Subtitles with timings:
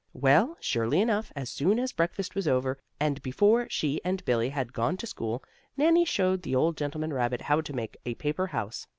[0.13, 4.73] Well, surely enough, as soon as breakfast was over, and before she and Billie had
[4.73, 5.43] gone to school,
[5.77, 8.87] Nannie showed the old gentleman rabbit how to make a paper house.